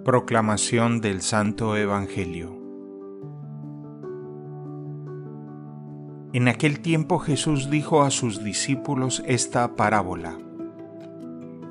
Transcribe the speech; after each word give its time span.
Proclamación 0.00 1.00
del 1.00 1.22
Santo 1.22 1.76
Evangelio 1.76 2.58
En 6.32 6.48
aquel 6.48 6.80
tiempo 6.80 7.20
Jesús 7.20 7.70
dijo 7.70 8.02
a 8.02 8.10
sus 8.10 8.42
discípulos 8.42 9.22
esta 9.26 9.76
parábola. 9.76 10.36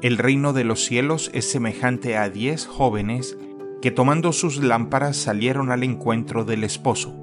El 0.01 0.17
reino 0.17 0.53
de 0.53 0.63
los 0.63 0.85
cielos 0.85 1.29
es 1.33 1.51
semejante 1.51 2.15
a 2.15 2.29
diez 2.29 2.67
jóvenes 2.67 3.37
que 3.81 3.91
tomando 3.91 4.31
sus 4.31 4.63
lámparas 4.63 5.17
salieron 5.17 5.69
al 5.69 5.83
encuentro 5.83 6.45
del 6.45 6.63
esposo. 6.63 7.13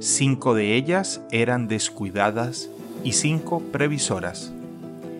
Cinco 0.00 0.54
de 0.54 0.74
ellas 0.74 1.22
eran 1.30 1.68
descuidadas 1.68 2.68
y 3.04 3.12
cinco 3.12 3.60
previsoras. 3.70 4.52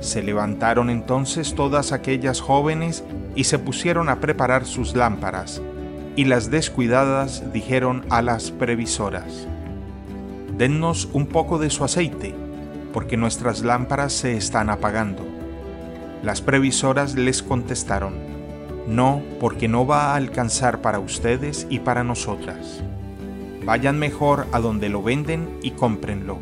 Se 0.00 0.22
levantaron 0.22 0.90
entonces 0.90 1.54
todas 1.54 1.92
aquellas 1.92 2.40
jóvenes 2.40 3.04
y 3.34 3.44
se 3.44 3.58
pusieron 3.58 4.08
a 4.08 4.20
preparar 4.20 4.66
sus 4.66 4.94
lámparas, 4.94 5.62
y 6.16 6.24
las 6.24 6.50
descuidadas 6.50 7.52
dijeron 7.52 8.04
a 8.10 8.22
las 8.22 8.50
previsoras, 8.50 9.46
Dennos 10.56 11.08
un 11.12 11.26
poco 11.26 11.58
de 11.58 11.68
su 11.68 11.84
aceite, 11.84 12.34
porque 12.94 13.18
nuestras 13.18 13.60
lámparas 13.60 14.14
se 14.14 14.36
están 14.36 14.70
apagando. 14.70 15.22
Las 16.22 16.40
previsoras 16.40 17.14
les 17.14 17.42
contestaron, 17.42 18.14
No, 18.86 19.22
porque 19.38 19.68
no 19.68 19.86
va 19.86 20.12
a 20.12 20.14
alcanzar 20.14 20.80
para 20.80 20.98
ustedes 20.98 21.66
y 21.68 21.80
para 21.80 22.04
nosotras. 22.04 22.82
Vayan 23.66 23.98
mejor 23.98 24.46
a 24.52 24.60
donde 24.60 24.88
lo 24.88 25.02
venden 25.02 25.58
y 25.60 25.72
cómprenlo. 25.72 26.38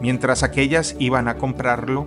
Mientras 0.00 0.44
aquellas 0.44 0.94
iban 1.00 1.26
a 1.26 1.38
comprarlo, 1.38 2.06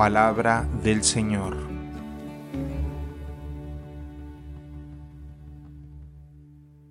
Palabra 0.00 0.66
del 0.82 1.04
Señor. 1.04 1.69